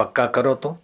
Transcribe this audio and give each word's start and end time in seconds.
पक्का 0.00 0.26
करो 0.26 0.54
तो। 0.54 0.76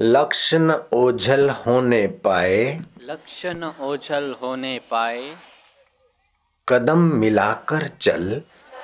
लक्षण 0.00 0.72
ओझल 0.92 1.50
होने 1.50 2.06
पाए। 2.06 2.80
लक्ष्य 3.02 3.52
न 3.52 3.64
ओझल 3.80 4.34
होने 4.42 4.80
पाए। 4.90 5.36
कदम 6.68 6.98
मिलाकर 6.98 7.88
चल। 7.88 8.42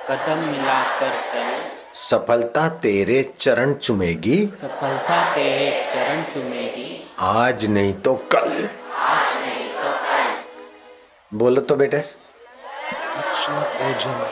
कदम 0.09 0.37
मिलाकर 0.37 1.09
चल। 1.09 1.71
सफलता 1.95 2.69
तेरे 2.69 3.33
चरण 3.39 3.73
चुमेगी। 3.73 4.47
सफलता 4.47 5.35
तेरे 5.35 5.93
चरण 5.93 6.23
चुमेगी। 6.23 7.15
आज 7.19 7.65
नहीं 7.65 7.93
तो 7.93 8.15
कल। 8.15 8.69
आज 8.95 9.41
नहीं 9.41 9.69
तो 9.69 9.91
कल। 9.91 11.37
बोलो 11.37 11.61
तो 11.61 11.75
बेटे। 11.75 11.97
लक्ष्य 11.97 13.51
ओझल 13.57 14.27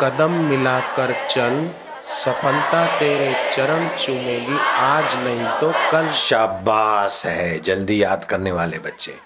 कदम 0.00 0.30
मिलाकर 0.30 1.28
चल। 1.28 1.70
सफलता 2.04 2.98
तेरे 2.98 3.52
चरण 3.56 3.98
चूमेगी। 3.98 4.58
आज 4.60 5.16
नहीं 5.16 5.60
तो 5.60 5.92
कल। 5.92 6.12
शाबाश 6.12 7.26
है, 7.26 7.60
जल्दी 7.60 8.02
याद 8.02 8.24
करने 8.24 8.52
वाले 8.52 8.78
बच्चे। 8.78 9.18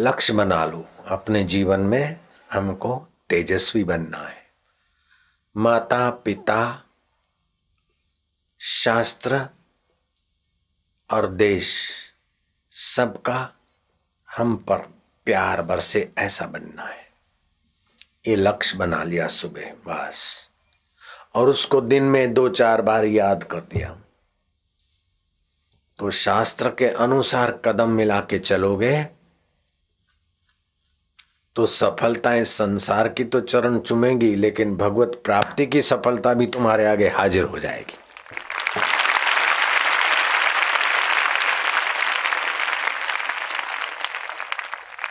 लक्ष्य 0.00 0.32
बना 0.32 0.64
लो 0.64 0.88
अपने 1.08 1.44
जीवन 1.44 1.80
में 1.80 2.20
हमको 2.52 3.08
तेजस्वी 3.28 3.84
बनना 3.84 4.18
है। 4.18 4.46
माता, 5.56 6.10
पिता, 6.10 6.82
शास्त्र 8.60 9.48
और 11.10 11.26
देश, 11.26 11.98
सबका 12.70 13.52
हम 14.36 14.56
पर 14.56 14.78
प्यार 15.24 15.62
बरसे 15.62 16.12
ऐसा 16.18 16.46
बनना 16.46 16.82
है। 16.82 17.12
ये 18.26 18.36
लक्ष्य 18.36 18.78
बना 18.78 19.02
लिया 19.02 19.26
सुबह, 19.26 19.72
बस। 19.88 20.51
और 21.34 21.48
उसको 21.48 21.80
दिन 21.80 22.02
में 22.02 22.34
दो 22.34 22.48
चार 22.48 22.82
बार 22.82 23.04
याद 23.04 23.44
कर 23.44 23.60
दिया। 23.60 23.96
तो 25.98 26.10
शास्त्र 26.10 26.68
के 26.68 26.86
अनुसार 26.86 27.52
कदम 27.64 27.88
मिला 27.88 28.20
के 28.20 28.38
चलोगे 28.38 29.02
तो 31.56 31.66
सफलताएँ 31.66 32.44
संसार 32.44 33.08
की 33.08 33.24
तो 33.24 33.40
चरण 33.40 33.78
चुमेंगी, 33.78 34.34
लेकिन 34.34 34.76
भगवत 34.76 35.20
प्राप्ति 35.24 35.66
की 35.66 35.82
सफलता 35.82 36.34
भी 36.34 36.46
तुम्हारे 36.46 36.86
आगे 36.86 37.08
हाजिर 37.08 37.44
हो 37.44 37.58
जाएगी। 37.58 37.98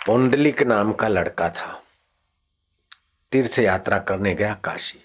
पुंडलिक 0.06 0.62
नाम 0.64 0.92
का 0.94 1.08
लड़का 1.08 1.50
था। 1.50 1.82
तीर्थ 3.32 3.60
यात्रा 3.60 3.98
करने 4.00 4.34
गया 4.36 4.54
काशी। 4.54 5.04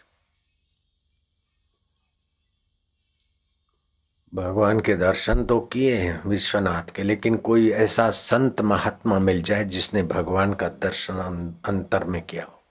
भगवान 4.36 4.80
के 4.80 4.94
दर्शन 4.94 5.44
तो 5.44 5.60
किए 5.60 5.94
हैं 5.96 6.22
विश्वनाथ 6.26 6.90
के, 6.94 7.02
लेकिन 7.02 7.36
कोई 7.36 7.70
ऐसा 7.70 8.10
संत 8.10 8.60
महात्मा 8.60 9.18
मिल 9.18 9.42
जाए 9.42 9.64
जिसने 9.64 10.02
भगवान 10.02 10.52
का 10.54 10.68
दर्शन 10.68 11.54
अंतर 11.64 12.04
में 12.04 12.22
किया 12.22 12.44
हो। 12.44 12.62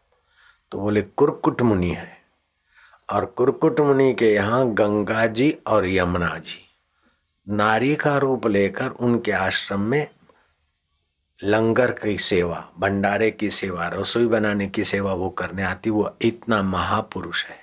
तो 0.72 0.80
बोले, 0.80 1.02
कुरकुट 1.02 1.62
मुनि 1.62 1.90
है। 1.90 2.18
और 3.10 3.26
कुरकुट 3.26 3.80
मुनि 3.80 4.14
के 4.14 4.34
यहाँ 4.34 4.74
गंगा 4.74 5.26
जी 5.26 5.50
और 5.68 5.88
यमुना 5.88 6.38
जी, 6.38 6.60
नारी 7.48 7.96
का 7.96 8.18
रूप 8.18 8.48
लेकर 8.48 8.90
उनके 8.90 9.32
आश्रम 9.32 9.82
में 9.82 10.08
लंगर 11.44 11.92
की 11.92 12.18
सेवा, 12.18 12.64
भंडारे 12.80 13.32
की 13.32 13.50
सेवा, 13.50 13.88
रसोई 13.88 14.26
बनाने 14.26 14.68
की 14.68 14.84
सेवा 14.84 15.14
वो 15.14 15.30
करने 15.30 15.64
आती। 15.64 15.90
वो 15.90 16.16
इतना 16.22 16.62
महापुरुष 16.64 17.46
है। 17.46 17.58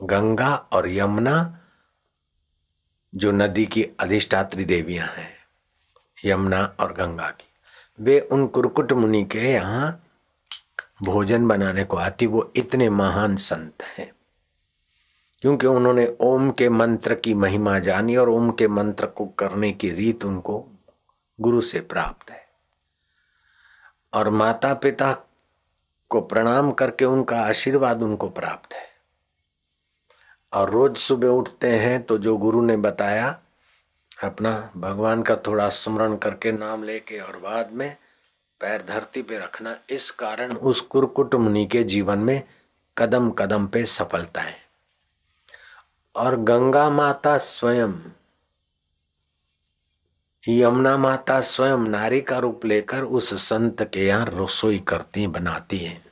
गंगा 0.00 0.54
और 0.72 0.88
यमुना 0.88 1.54
जो 3.14 3.32
नदी 3.32 3.66
की 3.66 3.82
अधिष्ठात्री 4.00 4.64
देवियाँ 4.64 5.08
हैं, 5.08 5.34
यमुना 6.24 6.76
और 6.80 6.92
गंगा 6.92 7.30
की। 7.30 7.48
वे 8.00 8.20
उन 8.20 8.46
कुरकुट 8.46 8.92
मुनि 8.92 9.24
के 9.24 9.38
यहाँ 9.38 10.04
भोजन 11.02 11.48
बनाने 11.48 11.84
को 11.84 11.96
आती, 11.96 12.26
वो 12.26 12.52
इतने 12.56 12.90
महान 12.90 13.36
संत 13.36 13.82
हैं। 13.82 14.12
क्योंकि 15.40 15.66
उन्होंने 15.66 16.16
ओम 16.20 16.50
के 16.50 16.68
मंत्र 16.68 17.14
की 17.14 17.34
महिमा 17.34 17.78
जानी 17.78 18.16
और 18.16 18.28
ओम 18.28 18.50
के 18.50 18.68
मंत्र 18.68 19.06
को 19.06 19.26
करने 19.26 19.72
की 19.72 19.90
रीत 19.90 20.24
उनको 20.24 20.68
गुरु 21.40 21.60
से 21.60 21.80
प्राप्त 21.80 22.30
है। 22.30 22.48
और 24.14 24.30
माता 24.30 24.74
पिता 24.74 25.16
को 26.08 26.20
प्रणाम 26.20 26.72
करके 26.72 27.04
उनका 27.04 27.40
आशीर्वाद 27.40 28.02
उनको 28.02 28.28
प्राप्त 28.28 28.74
है। 28.74 28.87
और 30.52 30.70
रोज 30.70 30.96
सुबह 30.96 31.28
उठते 31.28 31.68
हैं 31.70 32.02
तो 32.02 32.18
जो 32.18 32.36
गुरु 32.36 32.60
ने 32.62 32.76
बताया, 32.76 33.40
अपना 34.24 34.70
भगवान 34.76 35.22
का 35.22 35.36
थोड़ा 35.36 35.68
स्मरण 35.68 36.16
करके 36.16 36.52
नाम 36.52 36.82
लेके 36.82 37.18
और 37.18 37.36
बाद 37.36 37.72
में 37.72 37.96
पैर 38.60 38.84
धरती 38.88 39.22
पे 39.22 39.38
रखना, 39.38 39.76
इस 39.90 40.10
कारण 40.10 40.52
उस 40.52 40.80
कुरकुट 40.80 41.34
मुनि 41.34 41.66
के 41.66 41.82
जीवन 41.84 42.18
में 42.18 42.42
कदम 42.98 43.30
कदम 43.30 43.66
पे 43.66 43.84
सफलता 43.84 44.40
है। 44.40 44.56
और 46.16 46.36
गंगा 46.36 46.90
माता 46.90 47.38
स्वयं, 47.38 47.92
यमुना 50.48 50.96
माता 50.96 51.40
स्वयं 51.40 51.78
नारी 51.78 52.20
का 52.20 52.38
रूप 52.38 52.64
लेकर 52.64 53.02
उस 53.02 53.34
संत 53.48 53.82
के 53.82 54.06
यहाँ 54.06 54.26
रसोई 54.34 54.78
करती, 54.78 55.26
बनाती 55.26 55.78
है। 55.78 56.02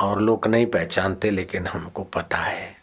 और 0.00 0.20
लोग 0.20 0.46
नहीं 0.46 0.66
पहचानते, 0.66 1.30
लेकिन 1.30 1.66
हमको 1.66 2.04
पता 2.04 2.36
है। 2.36 2.81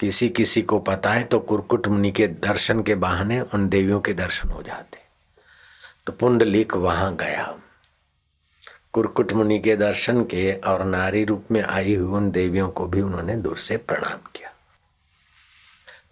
किसी 0.00 0.28
किसी 0.28 0.62
को 0.62 0.78
पता 0.78 1.10
है 1.10 1.24
तो 1.24 1.38
कुरकुट 1.40 1.88
मुनि 1.88 2.10
के 2.10 2.26
दर्शन 2.26 2.82
के 2.82 2.94
बहाने 2.94 3.40
उन 3.40 3.68
देवियों 3.68 4.00
के 4.00 4.12
दर्शन 4.14 4.48
हो 4.48 4.62
जाते 4.62 4.98
तो 6.06 6.12
पुंडलिक 6.12 6.74
वहाँ 6.76 7.14
गया। 7.16 7.44
कुरकुट 8.92 9.32
मुनि 9.32 9.58
के 9.58 9.76
दर्शन 9.76 10.22
के 10.24 10.52
और 10.52 10.84
नारी 10.84 11.24
रूप 11.24 11.50
में 11.50 11.62
आई 11.62 11.94
हुई 11.94 12.16
उन 12.18 12.30
देवियों 12.30 12.68
को 12.70 12.86
भी 12.86 13.00
उन्होंने 13.00 13.36
दूर 13.36 13.58
से 13.58 13.76
प्रणाम 13.76 14.30
किया। 14.36 14.52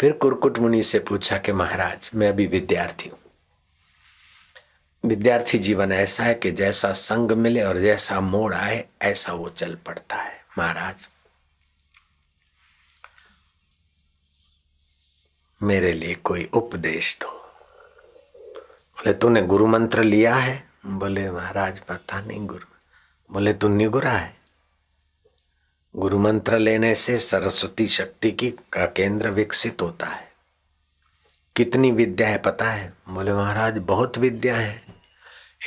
फिर 0.00 0.12
कुरकुट 0.12 0.58
मुनि 0.58 0.82
से 0.82 0.98
पूछा 0.98 1.38
कि 1.38 1.52
महाराज, 1.52 2.10
मैं 2.14 2.28
अभी 2.28 2.46
विद्यार्थी 2.46 3.10
हूँ। 3.10 3.18
विद्यार्थी 5.04 5.58
जीवन 5.58 5.92
ऐसा 5.92 6.24
है 6.24 6.34
कि 6.34 6.50
जैसा 6.52 6.92
संग 6.92 7.32
मिले 7.32 7.62
और 7.62 7.78
जैसा 7.78 8.20
मोड़ 8.20 8.54
आए, 8.54 8.84
ऐसा 9.02 9.32
वो 9.32 9.48
चल 9.48 9.76
पड़ता 9.86 10.16
है। 10.16 10.40
महाराज 10.58 11.08
मेरे 15.62 15.92
लिए 15.92 16.14
कोई 16.14 16.50
उपदेश 16.52 17.18
दो। 17.20 17.30
बोले, 18.98 19.12
तूने 19.12 19.42
गुरु 19.42 19.66
मंत्र 19.66 20.02
लिया 20.02 20.34
है? 20.34 20.70
बोले, 20.86 21.30
महाराज, 21.30 21.78
पता 21.78 22.20
नहीं 22.20 22.46
गुरु 22.46 22.64
बोले 23.32 23.52
तू 23.52 23.68
निगुरा 23.68 24.10
है? 24.10 24.36
गुरु 25.96 26.18
मंत्र 26.18 26.58
लेने 26.58 26.94
से 26.94 27.18
सरस्वती 27.18 27.88
शक्ति 27.88 28.32
की 28.32 28.50
का 28.50 28.86
केंद्र 28.86 29.30
विकसित 29.30 29.82
होता 29.82 30.06
है। 30.06 30.32
कितनी 31.56 31.90
विद्या 31.90 32.28
है 32.28 32.38
पता 32.38 32.64
है? 32.64 32.92
बोले, 33.08 33.32
महाराज, 33.32 33.78
बहुत 33.78 34.18
विद्या 34.18 34.56
है। 34.56 34.82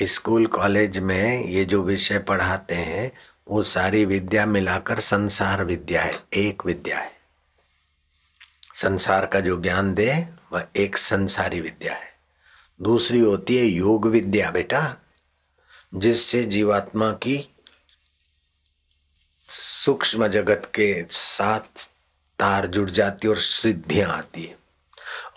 स्कूल, 0.04 0.46
कॉलेज 0.46 1.00
में 1.00 1.46
ये 1.46 1.66
जो 1.66 1.82
विषय 1.82 2.20
पढ़ाते 2.20 2.76
हैं, 2.76 3.12
वो 3.48 3.64
सारी 3.64 4.06
विद्या 4.06 4.46
मिलाकर 4.46 5.00
संसार 5.00 5.64
विद्या 5.64 6.02
है, 6.02 6.14
एक 6.34 6.66
विद्या 6.66 7.00
है। 7.00 7.21
संसार 8.76 9.26
का 9.26 9.40
जो 9.40 9.62
ज्ञान 9.62 9.94
दे, 9.94 10.26
वह 10.54 10.68
एक 10.76 10.98
संसारी 10.98 11.62
विद्या 11.62 11.94
है। 11.94 12.14
दूसरी 12.82 13.20
होती 13.20 13.58
है 13.58 13.66
योग 13.66 14.08
विद्या, 14.08 14.52
बेटा, 14.52 14.96
जिससे 15.96 16.44
जीवात्मा 16.44 17.12
की 17.12 17.54
सूक्ष्म 19.50 20.28
जगत 20.28 20.72
के 20.76 21.06
साथ 21.12 21.88
तार 22.40 22.68
जुड़ 22.68 22.90
जाती 22.90 23.28
और 23.28 23.38
सिद्धियाँ 23.38 24.10
आती 24.10 24.44
है। 24.44 24.58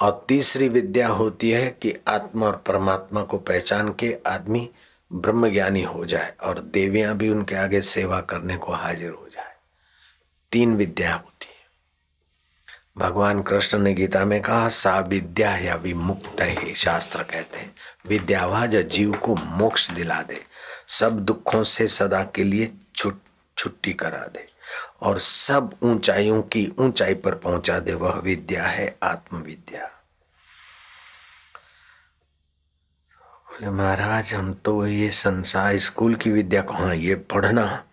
और 0.00 0.24
तीसरी 0.28 0.68
विद्या 0.68 1.08
होती 1.08 1.50
है 1.50 1.70
कि 1.70 1.94
आत्मा 2.08 2.46
और 2.46 2.56
परमात्मा 2.56 3.22
को 3.22 3.38
पहचान 3.38 3.92
के 3.92 4.18
आदमी 4.26 4.70
ब्रह्म 5.12 5.52
ज्ञानी 5.52 5.82
हो 5.82 6.04
जाए 6.04 6.34
और 6.42 6.58
देवियाँ 6.58 7.16
भी 7.16 7.28
उनके 7.28 7.54
आगे 7.54 7.80
सेवा 7.80 8.20
करने 8.20 8.56
को 8.56 8.72
हाजिर 8.72 9.10
हो 9.10 9.28
जाए। 9.32 9.52
तीन 10.52 10.76
विद्या 10.76 11.14
होती 11.14 11.46
है। 11.46 11.53
भगवान 12.98 13.42
कृष्ण 13.42 13.78
ने 13.78 13.94
गीता 13.94 14.24
में 14.24 14.42
कहा 14.42 14.68
सा 14.68 14.98
विद्या 14.98 15.56
या 15.56 15.74
विमुक्त 15.74 16.40
है 16.40 16.74
शास्त्र 16.74 17.22
कहते 17.22 17.58
हैं। 17.58 17.74
विद्या 18.06 18.46
वह 18.46 18.66
जो 18.66 18.82
जीव 18.82 19.12
को 19.12 19.34
मोक्ष 19.34 19.90
दिला 19.90 20.22
दे। 20.22 20.44
सब 20.88 21.20
दुखों 21.20 21.64
से 21.64 21.88
सदा 21.88 22.22
के 22.24 22.44
लिए 22.44 22.72
छुट, 22.96 23.20
छुट्टी 23.58 23.92
करा 23.92 24.26
दे। 24.26 24.48
और 25.02 25.18
सब 25.18 25.74
ऊंचाइयों 25.82 26.42
की 26.42 26.72
ऊंचाई 26.78 27.14
पर 27.14 27.34
पहुँचा 27.34 27.78
दे, 27.78 27.94
वह 27.94 28.12
विद्या 28.12 28.64
है, 28.64 28.96
आत्मविद्या। 29.02 29.86
बोले, 33.50 33.70
महाराज, 33.70 34.34
हम 34.34 34.54
तो 34.54 34.86
ये 34.86 35.10
संसार, 35.10 35.78
स्कूल 35.78 36.14
की 36.14 36.30
विद्या 36.30 36.62
को 36.62 36.74
हाँ 36.74 36.94
ये 36.94 37.14
पढ़ना। 37.14 37.84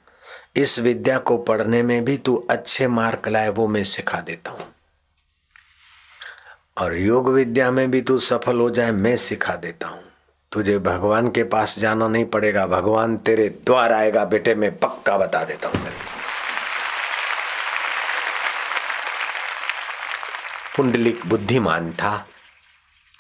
इस 0.56 0.80
विद्या 0.80 1.18
को 1.18 1.38
पढ़ने 1.38 1.84
में 1.84 2.06
भी 2.06 2.18
तू 2.18 2.48
अच्छे 2.50 2.88
मार्क 2.88 3.28
लाए, 3.28 3.50
वो 3.50 3.68
मैं 3.68 3.84
सिखा 3.84 4.22
देता 4.22 4.52
हूँ। 4.52 4.76
और 6.82 6.94
योग 6.96 7.28
विद्या 7.30 7.72
में 7.72 7.92
भी 7.92 8.02
तू 8.02 8.18
सफल 8.20 8.60
हो 8.60 8.70
जाए, 8.70 8.92
मैं 8.92 9.18
सिखा 9.18 9.56
देता 9.56 9.88
हूँ। 9.88 10.04
तुझे 10.52 10.78
भगवान 10.80 11.30
के 11.32 11.44
पास 11.44 11.80
जाना 11.80 12.08
नहीं 12.08 12.26
पड़ेगा। 12.26 12.66
भगवान 12.68 13.18
तेरे 13.18 13.48
द्वार 13.66 13.92
आएगा, 13.92 14.26
बेटे, 14.26 14.56
मैं 14.56 14.80
पक्का 14.80 15.18
बता 15.18 15.44
देता 15.44 15.70
हूँ 15.70 15.92
पुंडलिक 20.78 21.26
बुद्धिमान 21.26 21.92
था, 21.92 22.28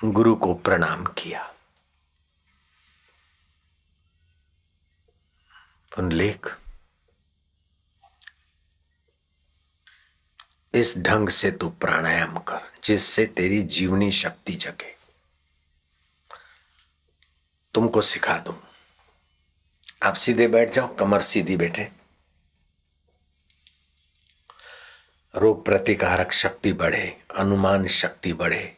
गुरु 0.05 0.35
को 0.35 0.53
प्रणाम 0.53 1.05
किया। 1.17 1.43
पुंडलिक 5.95 6.47
इस 10.73 10.97
ढंग 10.97 11.29
से 11.29 11.51
तू 11.51 11.69
प्राणायाम 11.69 12.37
कर, 12.37 12.71
जिससे 12.83 13.25
तेरी 13.25 13.63
जीवनी 13.63 14.11
शक्ति 14.11 14.53
जगे। 14.53 14.95
तुमको 17.73 18.01
सिखा 18.01 18.37
दूँ। 18.37 18.63
आप 20.03 20.13
सीधे 20.13 20.47
बैठ 20.47 20.71
जाओ, 20.71 20.95
कमर 20.95 21.21
सीधी 21.21 21.57
बैठे। 21.57 21.91
रोग 25.35 25.65
प्रतिकारक 25.65 26.31
शक्ति 26.31 26.73
बढ़े, 26.73 27.23
अनुमान 27.37 27.87
शक्ति 27.87 28.33
बढ़े। 28.33 28.77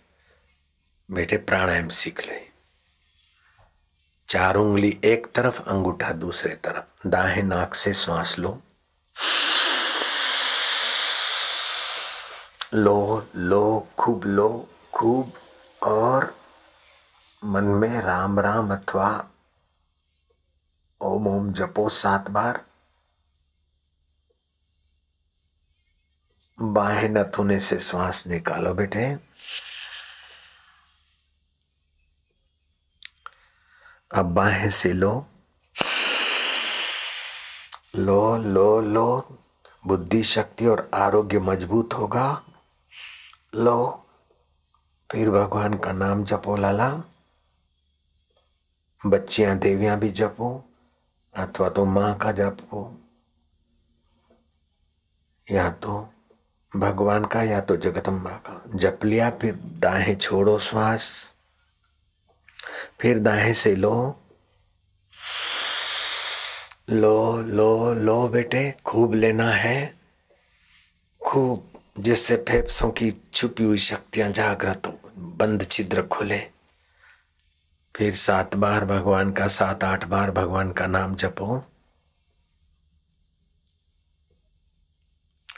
बेटे, 1.12 1.38
प्राणायाम 1.38 1.88
सीख 1.88 2.20
ले। 2.26 2.48
चार 4.30 4.56
उंगली 4.56 5.00
एक 5.06 5.28
तरफ़, 5.36 5.62
अंगूठा 5.62 6.12
दूसरे 6.12 6.56
तरफ़। 6.56 7.10
दाहे 7.10 7.42
नाक 7.42 7.76
से 7.76 7.94
श्वास 7.94 8.40
लो। 8.40 8.62
लो 12.74 13.28
लो, 13.36 13.88
खूब 14.00 14.26
लो, 14.26 14.70
खूब, 14.94 15.34
और 15.84 16.38
मन 17.44 17.64
में 17.64 18.02
राम 18.02 18.40
राम 18.40 18.74
अथवा 18.74 19.30
ओम 21.02 21.28
ओम 21.28 21.54
जपो 21.54 21.90
सात 21.90 22.30
बार। 22.30 22.66
बाहें 26.62 27.10
नथुने 27.10 27.60
से 27.60 27.80
श्वास 27.80 28.24
निकालो 28.28 28.74
बेटे। 28.74 29.20
अब 34.16 34.26
बाहें 34.26 34.72
से 34.72 34.94
लो। 34.94 35.28
लो 37.96 38.38
लो 38.38 38.82
लो। 38.82 39.40
बुद्धि, 39.88 40.24
शक्ति 40.24 40.66
और 40.66 40.92
आरोग्य 40.94 41.40
मज़बूत 41.40 41.94
होगा। 41.94 42.44
लो 43.56 44.02
फिर 45.12 45.30
भगवान 45.30 45.74
का 45.74 45.92
नाम 45.92 46.24
जपो, 46.24 46.56
लाला। 46.56 47.04
बच्चियाँ, 49.06 49.58
देवियाँ 49.58 50.00
भी 50.00 50.12
जपो, 50.12 50.66
अथवा 51.38 51.70
तो 51.70 51.86
माँ 51.86 52.18
का 52.18 52.32
जपो। 52.32 53.00
या 55.52 55.70
तो 55.70 56.14
भगवान 56.76 57.26
का, 57.26 57.44
या 57.44 57.62
तो 57.62 57.78
जगदम्बा 57.78 58.32
का। 58.32 58.64
जप 58.76 59.00
लिया, 59.04 59.30
फिर 59.30 59.56
दाएँ 59.56 60.16
छोड़ो 60.16 60.60
श्वास। 60.60 61.34
फिर 63.00 63.20
दाएँ 63.20 63.54
से 63.54 63.76
लो। 63.76 64.20
लो 66.90 67.42
लो 67.42 67.94
लो 67.94 68.28
बेटे, 68.28 68.76
खूब 68.86 69.14
लेना 69.14 69.50
है। 69.50 70.00
खूब। 71.26 71.73
जिससे 72.00 72.36
फेफसों 72.36 72.92
की 72.92 73.12
छुपी 73.34 73.64
हुई 73.64 73.78
शक्तियाँ 73.78 74.32
जागृत 74.32 74.82
हो। 74.88 75.12
बंद 75.18 75.68
छिद्र 75.72 76.04
खुले। 76.04 76.40
फिर 77.96 78.16
सात 78.16 78.56
बार 78.56 78.86
भगवान 78.86 79.32
का, 79.32 79.48
सात 79.48 79.84
आठ 79.84 80.06
बार 80.06 80.32
भगवान 80.32 80.72
का 80.72 80.88
नाम 80.88 81.16
जपो। 81.16 81.64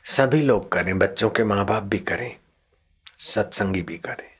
सभी 0.05 0.41
लोग 0.41 0.71
करें, 0.71 0.99
बच्चों 0.99 1.29
के 1.29 1.43
माँ 1.43 1.65
बाप 1.65 1.83
भी 1.83 1.99
करें, 1.99 2.37
सत्संगी 3.17 3.81
भी 3.81 3.97
करें। 3.97 4.31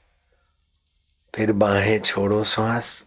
फिर 1.36 1.52
बाहें 1.52 2.00
छोड़ो 2.00 2.44
श्वास। 2.44 3.04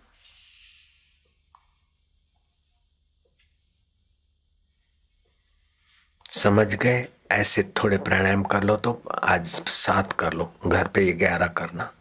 समझ 6.30 6.74
गए? 6.74 7.08
ऐसे 7.32 7.62
थोड़े 7.78 7.98
प्राणायाम 7.98 8.42
कर 8.42 8.62
लो 8.62 8.76
तो 8.76 8.92
आज 9.24 9.46
सात 9.68 10.12
कर 10.12 10.32
लो, 10.32 10.52
घर 10.66 10.88
पे 10.88 11.04
ये 11.06 11.12
ग्यारह 11.12 11.46
करना। 11.46 11.92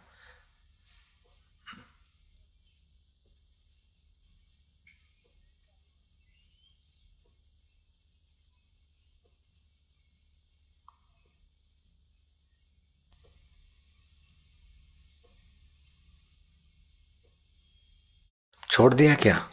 छोड़ 18.70 18.94
दिया 18.94 19.14
क्या? 19.14 19.48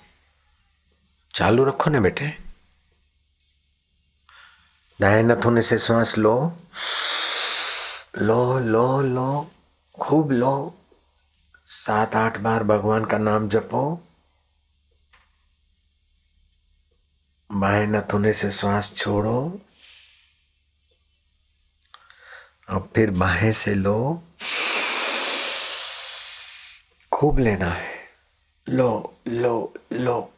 चालू 1.34 1.64
रखो 1.64 1.90
ना 1.90 2.00
बेटे। 2.00 2.45
दाएँ 5.02 5.24
नथुने 5.24 5.62
से 5.62 5.80
श्वास 5.80 6.18
लो। 6.18 6.54
लो 8.18 8.60
लो 8.60 9.02
लो, 9.02 9.52
खूब 10.02 10.32
लो। 10.32 10.76
सात, 11.66 12.16
आठ 12.16 12.38
बार 12.38 12.64
भगवान 12.64 13.06
का 13.06 13.18
नाम 13.18 13.50
जपो। 13.50 14.02
बाएँ 17.52 17.88
नथुने 17.88 18.34
से 18.34 18.52
श्वास 18.52 18.94
छोड़ो। 18.98 19.62
और 22.70 22.90
फिर 22.96 23.12
बाहें 23.12 23.54
से 23.54 23.74
लो। 23.74 24.24
खूब 27.12 27.40
लेना 27.40 27.70
है। 27.70 28.06
लो 28.70 29.18
लो 29.28 29.74
लो। 29.94 30.34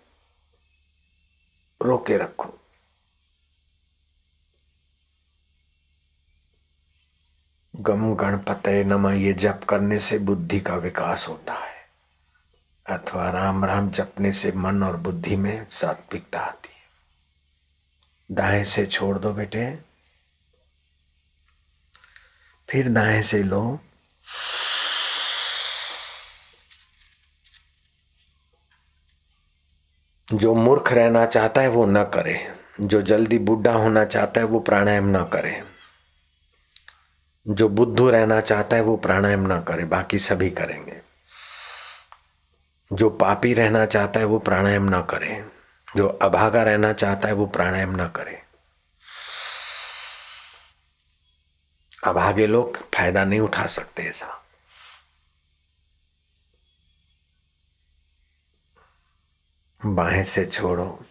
रोके 1.81 2.17
रखो। 2.17 2.59
गम 7.79 8.15
गणपत 8.15 8.63
नमा, 8.67 9.13
ये 9.13 9.33
जप 9.33 9.61
करने 9.69 9.99
से 9.99 10.17
बुद्धि 10.19 10.59
का 10.59 10.75
विकास 10.75 11.25
होता 11.29 11.53
है। 11.53 11.89
अथवा 12.89 13.29
राम 13.29 13.65
राम 13.65 13.89
जपने 13.89 14.31
से 14.31 14.51
मन 14.51 14.83
और 14.83 14.97
बुद्धि 14.97 15.35
में 15.35 15.67
सात्विकता 15.71 16.39
आती 16.39 16.69
है। 16.69 16.77
दाएँ 18.35 18.65
से 18.65 18.85
छोड़ 18.85 19.17
दो 19.17 19.33
बेटे। 19.33 19.79
फिर 22.69 22.89
दाएँ 22.89 23.23
से 23.23 23.43
लो। 23.43 23.79
जो 30.33 30.53
मूर्ख 30.53 30.91
रहना 30.91 31.25
चाहता 31.25 31.61
है 31.61 31.67
वो 31.67 31.85
न 31.85 32.03
करे। 32.03 32.55
जो 32.81 33.01
जल्दी 33.01 33.37
बुढ़ा 33.37 33.73
होना 33.73 34.05
चाहता 34.05 34.41
है 34.41 34.47
वो 34.47 34.59
प्राणायाम 34.59 35.17
न 35.17 35.23
करे। 35.23 35.76
जो 37.49 37.69
बुद्धू 37.69 38.09
रहना 38.09 38.41
चाहता 38.41 38.75
है 38.75 38.81
वो 38.81 38.97
प्राणायाम 38.97 39.39
ना 39.39 39.61
करे, 39.61 39.85
बाकी 39.85 40.19
सभी 40.19 40.49
करेंगे। 40.49 41.01
जो 42.93 43.09
पापी 43.09 43.53
रहना 43.53 43.85
चाहता 43.85 44.19
है 44.19 44.25
वो 44.25 44.39
प्राणायाम 44.39 44.83
ना 44.83 45.01
करे। 45.01 45.45
जो 45.95 46.07
अभागा 46.07 46.63
रहना 46.63 46.93
चाहता 46.93 47.27
है 47.27 47.33
वो 47.33 47.45
प्राणायाम 47.45 47.89
ना 47.89 48.07
करे। 48.07 48.43
अभागे 52.03 52.47
लोग 52.47 52.77
फ़ायदा 52.77 53.25
नहीं 53.25 53.39
उठा 53.39 53.65
सकते 53.65 54.03
ऐसा। 54.03 54.43
बाएँ 59.85 60.23
से 60.23 60.45
छोड़ो। 60.45 61.05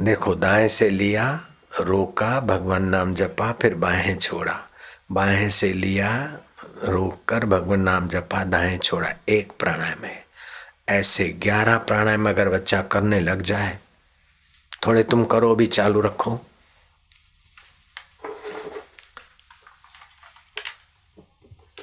देखो, 0.00 0.34
दाएँ 0.34 0.68
से 0.68 0.90
लिया 0.90 1.40
रोका, 1.80 2.40
भगवान 2.40 2.84
नाम 2.84 3.14
जपा, 3.14 3.52
फिर 3.52 3.74
बाहें 3.74 4.18
छोड़ा। 4.18 4.68
बाहें 5.12 5.50
से 5.50 5.72
लिया 5.72 6.38
रोक 6.84 7.24
कर 7.24 7.44
भगवान 7.44 7.80
नाम 7.80 8.08
जपा 8.08 8.44
दाएँ 8.44 8.78
छोड़ा, 8.78 9.12
एक 9.28 9.52
प्राणायाम 9.58 10.04
है। 10.04 10.26
ऐसे 10.88 11.28
ग्यारह 11.28 11.78
प्राणायाम 11.78 12.28
अगर 12.28 12.48
बच्चा 12.48 12.82
करने 12.82 13.20
लग 13.20 13.42
जाए, 13.42 13.78
थोड़े 14.86 15.02
तुम 15.02 15.24
करो 15.24 15.54
भी 15.54 15.66
चालू 15.66 16.00
रखो। 16.00 16.40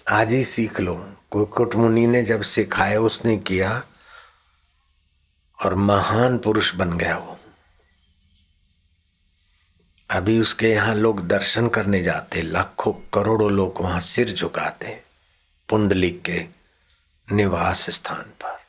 आज 0.10 0.34
ही 0.34 0.44
सीख 0.44 0.80
लो। 0.80 1.14
कुकुट 1.32 1.76
मुनि 1.76 2.08
ने 2.08 2.24
जब 2.24 2.42
सिखाया, 2.42 3.02
उसने 3.02 3.38
किया 3.38 3.84
और 5.66 5.76
महान 5.76 6.38
पुरुष 6.38 6.76
बन 6.76 6.98
गया 6.98 7.18
वो। 7.18 7.33
अभी 10.13 10.39
उसके 10.39 10.70
यहाँ 10.70 10.93
लोग 10.96 11.27
दर्शन 11.27 11.67
करने 11.67 12.01
जाते, 12.03 12.41
लाखों 12.41 12.91
करोड़ों 13.13 13.51
लोग 13.51 13.82
वहाँ 13.82 14.00
सिर 14.00 14.32
झुकाते 14.32 15.00
पुंडलिक 15.70 16.22
के 16.22 16.46
निवास 17.27 17.89
स्थान 17.89 18.24
पर। 18.41 18.62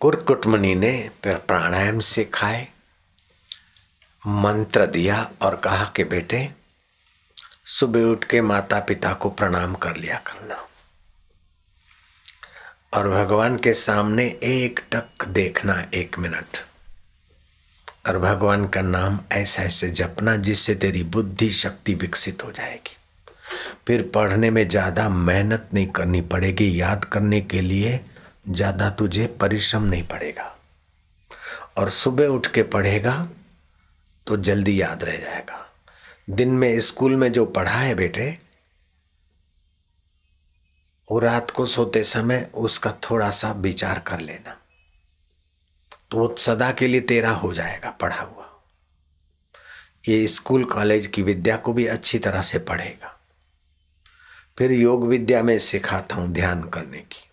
कुरकुटमणि 0.00 0.74
ने 0.74 0.92
प्राणायाम 1.26 1.98
सिखाए, 2.00 2.66
मंत्र 4.22 4.86
दिया 4.86 5.22
और 5.42 5.56
कहा 5.56 5.84
कि 5.96 6.04
बेटे, 6.04 6.48
सुबह 7.66 8.04
उठ 8.04 8.24
के 8.24 8.40
माता 8.40 8.80
पिता 8.80 9.12
को 9.12 9.30
प्रणाम 9.30 9.74
कर 9.74 9.96
लिया 9.96 10.18
करना। 10.26 10.66
और 12.94 13.08
भगवान 13.08 13.56
के 13.56 13.72
सामने 13.74 14.24
एक 14.44 14.80
टक 14.92 15.24
देखना 15.28 15.74
एक 15.94 16.18
मिनट। 16.18 16.56
और 18.08 18.18
भगवान 18.18 18.66
का 18.68 18.80
नाम 18.82 19.18
ऐसे 19.32 19.62
ऐसे 19.62 19.88
जपना 19.90 20.34
जिससे 20.38 20.74
तेरी 20.74 21.02
बुद्धि 21.16 21.50
शक्ति 21.52 21.94
विकसित 21.94 22.44
हो 22.44 22.50
जाएगी। 22.52 22.96
फिर 23.86 24.02
पढ़ने 24.14 24.50
में 24.50 24.68
ज़्यादा 24.68 25.08
मेहनत 25.08 25.68
नहीं 25.74 25.86
करनी 25.88 26.20
पड़ेगी, 26.22 26.80
याद 26.80 27.04
करने 27.04 27.40
के 27.40 27.60
लिए 27.60 28.00
ज़्यादा 28.48 28.90
तुझे 28.90 29.26
परिश्रम 29.40 29.84
नहीं 29.84 30.02
पड़ेगा। 30.04 30.50
और 31.76 31.88
सुबह 31.90 32.26
उठ 32.26 32.46
के 32.46 32.62
पढ़ेगा 32.62 33.16
तो 34.26 34.36
जल्दी 34.38 34.80
याद 34.80 35.04
रह 35.04 35.16
जाएगा। 35.18 35.60
दिन 36.30 36.50
में 36.50 36.80
स्कूल 36.82 37.16
में 37.16 37.30
जो 37.32 37.44
पढ़ा 37.46 37.70
है 37.72 37.94
बेटे 37.94 38.36
वो 41.10 41.18
रात 41.18 41.50
को 41.50 41.66
सोते 41.66 42.04
समय 42.04 42.50
उसका 42.54 42.92
थोड़ा 42.92 43.30
सा 43.30 43.52
विचार 43.52 43.98
कर 43.98 44.20
लेना। 44.20 44.60
तो 46.10 46.18
वो 46.18 46.36
सदा 46.38 46.72
के 46.72 46.86
लिए 46.86 47.00
तेरा 47.00 47.30
हो 47.30 47.54
जाएगा, 47.54 47.90
पढ़ा 47.90 48.20
हुआ। 48.20 48.62
ये 50.08 50.26
स्कूल 50.26 50.64
कॉलेज 50.64 51.06
की 51.06 51.22
विद्या 51.22 51.56
को 51.56 51.72
भी 51.72 51.86
अच्छी 51.86 52.18
तरह 52.18 52.42
से 52.42 52.58
पढ़ेगा। 52.58 53.20
फिर 54.58 54.72
योग 54.72 55.06
विद्या 55.06 55.42
में 55.42 55.58
सिखाता 55.58 56.14
हूँ 56.14 56.32
ध्यान 56.32 56.68
करने 56.68 56.98
की। 56.98 57.28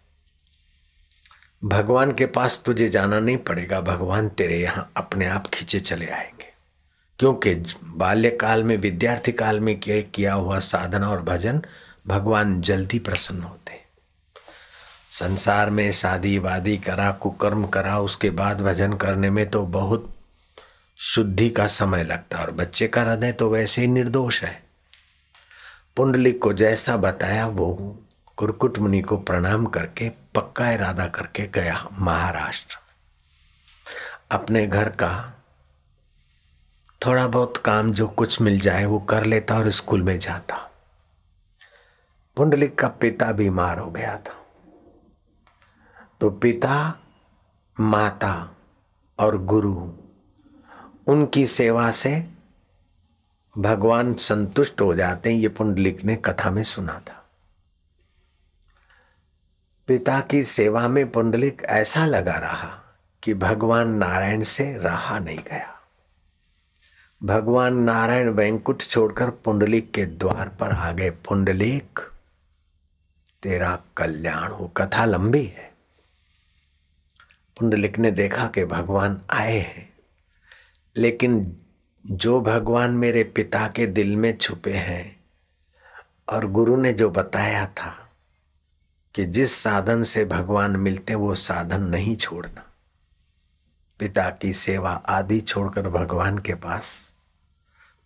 भगवान 1.63 2.11
के 2.11 2.25
पास 2.25 2.63
तुझे 2.65 2.89
जाना 2.89 3.19
नहीं 3.19 3.37
पड़ेगा, 3.37 3.81
भगवान 3.81 4.29
तेरे 4.29 4.59
यहाँ 4.59 4.91
अपने 4.97 5.25
आप 5.25 5.47
खींचे 5.47 5.79
चले 5.79 6.07
आएँगे। 6.07 6.51
क्योंकि 7.19 7.55
बाल्यकाल 7.83 8.63
में, 8.63 8.77
विद्यार्थी 8.77 9.31
काल 9.31 9.59
में 9.59 9.79
किया 9.79 10.33
हुआ 10.33 10.59
साधना 10.59 11.09
और 11.09 11.21
भजन 11.21 11.61
भगवान 12.05 12.61
जल्दी 12.61 12.99
प्रसन्न 12.99 13.41
होते। 13.41 13.79
संसार 15.11 15.69
में 15.69 15.91
शादी 15.91 16.37
वादी 16.39 16.77
करा 16.77 17.11
कुकर्म 17.11 17.65
करा 17.67 17.99
उसके 17.99 18.29
बाद 18.29 18.61
भजन 18.61 18.93
करने 18.93 19.29
में 19.29 19.49
तो 19.49 19.65
बहुत 19.65 20.09
शुद्धि 20.99 21.49
का 21.49 21.67
समय 21.67 22.03
लगता 22.03 22.37
है, 22.37 22.45
और 22.45 22.51
बच्चे 22.51 22.87
का 22.87 23.01
हृदय 23.01 23.31
तो 23.31 23.49
वैसे 23.49 23.81
ही 23.81 23.87
निर्दोष 23.87 24.41
है। 24.43 24.63
पुंडलिक 25.97 26.41
को 26.41 26.53
जैसा 26.53 26.97
बताया, 26.97 27.47
वो 27.47 27.97
कुरकुट 28.37 28.79
मुनि 28.79 29.01
को 29.01 29.17
प्रणाम 29.17 29.65
करके, 29.65 30.09
पक्का 30.35 30.71
इरादा 30.71 31.05
करके 31.07 31.47
गया 31.47 31.87
महाराष्ट्र। 31.99 32.77
अपने 34.31 34.65
घर 34.67 34.89
का 34.89 35.11
थोड़ा 37.01 37.27
बहुत 37.27 37.57
काम 37.57 37.91
जो 37.93 38.07
कुछ 38.07 38.41
मिल 38.41 38.59
जाए, 38.59 38.85
वो 38.85 38.99
कर 38.99 39.25
लेता 39.25 39.57
और 39.57 39.69
स्कूल 39.69 40.01
में 40.01 40.19
जाता। 40.19 40.67
पुंडलिक 42.35 42.79
का 42.79 42.87
पिता 42.87 43.31
बीमार 43.31 43.79
हो 43.79 43.91
गया 43.91 44.17
था। 44.17 44.45
तो 46.21 46.29
पिता, 46.29 46.99
माता 47.79 48.55
और 49.19 49.37
गुरु, 49.37 49.91
उनकी 51.07 51.47
सेवा 51.47 51.91
से 51.91 52.27
भगवान 53.57 54.13
संतुष्ट 54.13 54.81
हो 54.81 54.95
जाते 54.95 55.33
हैं, 55.33 55.37
ये 55.37 55.49
पुंडलिक 55.49 56.03
ने 56.03 56.15
कथा 56.15 56.51
में 56.51 56.63
सुना 56.63 56.93
था। 56.93 57.29
पिता 59.87 60.19
की 60.19 60.43
सेवा 60.43 60.87
में 60.87 61.11
पुंडलिक 61.11 61.61
ऐसा 61.61 62.05
लगा 62.05 62.33
रहा 62.33 62.81
कि 63.23 63.33
भगवान 63.33 63.89
नारायण 63.89 64.43
से 64.43 64.77
रहा 64.77 65.19
नहीं 65.19 65.39
गया। 65.39 65.81
भगवान 67.23 67.77
नारायण 67.77 68.29
वैंकुट 68.29 68.81
छोड़कर 68.81 69.29
पुंडलिक 69.29 69.91
के 69.91 70.05
द्वार 70.05 70.49
पर 70.49 70.71
आ 70.71 70.91
गए। 70.91 71.09
पुंडलिक 71.09 71.99
तेरा 73.43 73.79
कल्याण 73.97 74.51
हो, 74.51 74.67
कथा 74.67 75.05
लंबी 75.05 75.43
है। 75.45 75.71
पुंडलिक 77.57 77.97
ने 77.99 78.11
देखा 78.11 78.47
कि 78.47 78.65
भगवान 78.65 79.21
आए 79.29 79.57
हैं, 79.57 79.89
लेकिन 80.95 81.57
जो 82.05 82.41
भगवान 82.41 82.91
मेरे 82.91 83.23
पिता 83.23 83.67
के 83.67 83.85
दिल 83.87 84.15
में 84.15 84.37
छुपे 84.37 84.73
हैं, 84.73 85.19
और 86.29 86.45
गुरु 86.47 86.75
ने 86.75 86.93
जो 86.93 87.09
बताया 87.09 87.65
था 87.65 87.95
कि 89.15 89.25
जिस 89.25 89.53
साधन 89.53 90.03
से 90.03 90.25
भगवान 90.25 90.75
मिलते, 90.75 91.15
वो 91.15 91.35
साधन 91.35 91.81
नहीं 91.81 92.15
छोड़ना। 92.15 92.63
पिता 93.99 94.29
की 94.31 94.53
सेवा 94.53 94.91
आदि 94.91 95.39
छोड़कर 95.41 95.87
भगवान 95.89 96.37
के 96.37 96.53
पास 96.53 97.13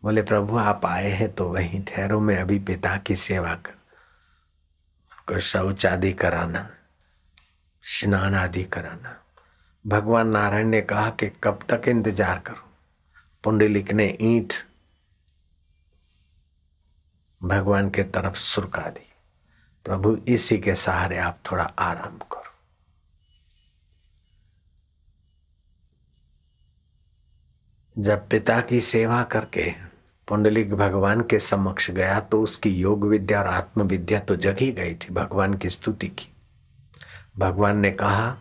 बोले, 0.03 0.21
प्रभु, 0.21 0.57
आप 0.57 0.85
आए 0.85 1.09
हैं 1.09 1.31
तो 1.33 1.47
वहीं 1.49 1.83
ठहरो, 1.83 2.19
में 2.19 2.37
अभी 2.37 2.59
पिता 2.59 2.97
की 2.97 3.15
सेवा 3.15 3.53
कर 3.55 3.73
उनको 5.27 5.39
शौच 5.41 5.85
आदि 5.85 6.11
कराना 6.13 6.67
स्नान 7.83 8.35
आदि 8.35 8.63
कराना। 8.63 9.15
भगवान 9.85 10.27
नारायण 10.27 10.67
ने 10.67 10.81
कहा 10.81 11.09
कि 11.09 11.29
कब 11.43 11.59
तक 11.69 11.87
इंतज़ार 11.87 12.39
करो। 12.39 12.69
पुंडलिक 13.43 13.91
ने 13.91 14.05
ईंट 14.21 14.53
भगवान 17.41 17.89
के 17.89 18.03
तरफ़ 18.03 18.35
सुरका 18.35 18.89
दी। 18.89 19.07
प्रभु, 19.85 20.15
इसी 20.27 20.57
के 20.57 20.75
सहारे 20.75 21.17
आप 21.17 21.39
थोड़ा 21.51 21.63
आराम 21.63 22.17
करो। 22.17 22.53
जब 27.97 28.27
पिता 28.29 28.59
की 28.61 28.81
सेवा 28.81 29.23
करके 29.23 29.73
पुंडलिक 30.27 30.73
भगवान 30.73 31.21
के 31.21 31.39
समक्ष 31.39 31.89
गया 31.91 32.19
तो 32.19 32.41
उसकी 32.41 32.69
योग 32.69 33.05
विद्या 33.07 33.39
और 33.39 33.47
आत्म 33.47 33.81
विद्या 33.81 34.19
तो 34.19 34.35
जग 34.35 34.57
ही 34.59 34.71
गई 34.71 34.93
थी, 34.93 35.13
भगवान 35.13 35.53
की 35.53 35.69
स्तुति 35.69 36.07
की। 36.07 36.29
भगवान 37.37 37.77
ने 37.77 37.91
कहा 37.91 38.31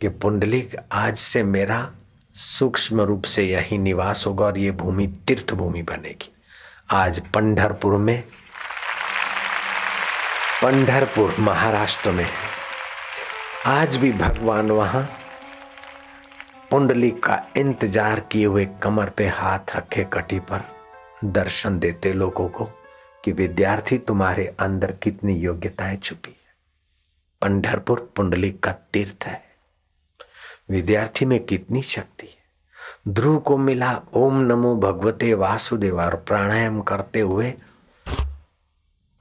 कि 0.00 0.08
पुंडलिक, 0.08 0.76
आज 0.92 1.18
से 1.18 1.42
मेरा 1.44 1.90
सूक्ष्म 2.34 3.00
रूप 3.00 3.24
से 3.24 3.46
यही 3.46 3.78
निवास 3.78 4.24
होगा 4.26 4.44
और 4.44 4.58
ये 4.58 4.70
भूमि 4.72 5.06
तीर्थ 5.26 5.54
भूमि 5.54 5.82
बनेगी। 5.82 6.30
आज 6.90 7.20
पंढरपुर 7.34 7.96
में, 7.98 8.22
पंढरपुर 10.62 11.34
महाराष्ट्र 11.38 12.10
में 12.10 12.28
आज 13.66 13.96
भी 13.96 14.12
भगवान 14.12 14.70
वहाँ 14.70 15.08
पुंडली 16.70 17.10
का 17.10 17.36
इंतज़ार 17.56 18.20
किए 18.20 18.44
हुए 18.44 18.64
कमर 18.82 19.10
पे 19.10 19.26
हाथ 19.28 19.76
रखे 19.76 20.04
कटी 20.04 20.38
पर 20.40 20.62
दर्शन 21.24 21.78
देते 21.78 22.12
लोगों 22.12 22.48
को 22.48 22.64
कि 23.24 23.32
विद्यार्थी 23.32 23.98
तुम्हारे 23.98 24.46
अंदर 24.60 24.92
कितनी 24.92 25.34
योग्यताएँ 25.36 25.96
छुपी 25.96 26.30
है। 26.30 26.54
पंढरपुर 27.42 28.12
पुंडलिक 28.16 28.62
का 28.62 28.72
तीर्थ 28.92 29.26
है। 29.26 29.42
विद्यार्थी 30.70 31.24
में 31.24 31.38
कितनी 31.44 31.82
शक्ति 31.82 32.26
है। 32.26 33.12
ध्रुव 33.14 33.38
को 33.38 33.56
मिला 33.58 34.00
ओम 34.14 34.40
नमो 34.42 34.74
भगवते 34.76 35.34
वासुदेव 35.34 36.00
और 36.00 36.16
प्राणायाम 36.26 36.80
करते 36.82 37.20
हुए 37.20 37.54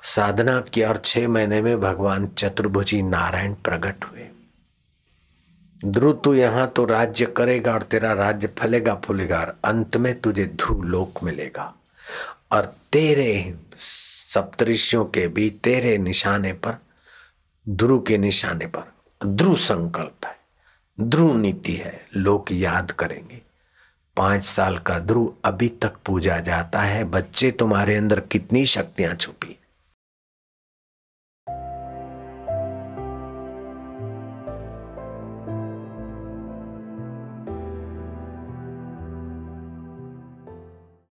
साधना 0.03 0.60
की 0.74 0.84
और 0.84 0.98
छह 1.06 1.27
महीने 1.27 1.62
में 1.62 1.79
भगवान 1.82 2.27
चतुर्भुजी 2.27 3.01
नारायण 3.01 3.53
प्रकट 3.53 4.06
हुए। 4.06 4.29
ध्रुव 5.82 6.14
तू 6.24 6.34
यहाँ 6.34 6.68
तो 6.68 6.86
राज्य 6.86 7.26
करेगा 7.38 7.74
और 7.74 7.84
तेरा 7.84 8.14
राज्य 8.14 8.48
फलेगा 8.58 8.96
फूलेगा, 8.96 9.40
और 9.40 9.56
अंत 9.66 9.98
में 9.98 10.20
तुझे 10.22 10.46
ध्रुव 10.46 10.84
लोक 10.84 11.24
मिलेगा। 11.24 11.74
और 12.52 12.66
तेरे 12.92 13.56
सप्तऋषियों 13.76 15.04
के 15.06 15.28
भी 15.28 15.50
तेरे 15.64 15.98
निशाने 15.98 16.54
पर 16.54 16.78
ध्रुव 17.68 18.02
के 18.02 18.18
निशाने 18.18 18.66
पर 18.68 18.92
ध्रुव 19.22 19.56
संकल्प 19.58 20.26
है 20.26 20.38
ध्रुव 20.98 21.36
नीति 21.38 21.74
है 21.74 22.00
लोग 22.16 22.52
याद 22.52 22.92
करेंगे। 22.92 23.42
पाँच 24.18 24.46
साल 24.46 24.78
का 24.78 24.98
ध्रुव 25.00 25.34
अभी 25.46 25.68
तक 25.82 25.94
पूजा 26.06 26.40
जाता 26.40 26.82
है, 26.82 27.04
बच्चे 27.04 27.52
तुम्हारे 27.52 27.96
अंदर 27.96 28.20
कितनी 28.22 28.66
शक्तियाँ 28.66 29.14
छुपी। 29.16 29.56